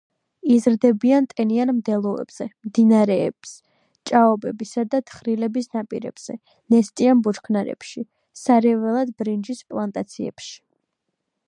[0.53, 3.51] იზრდებიან ტენიან მდელოებზე, მდინარეების,
[4.11, 6.37] ჭაობებისა და თხრილების ნაპირებზე,
[6.77, 8.05] ნესტიან ბუჩქნარებში,
[8.47, 10.61] სარეველად ბრინჯის პლანტაციებში.